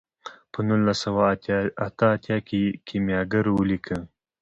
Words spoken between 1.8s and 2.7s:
اته اتیا کې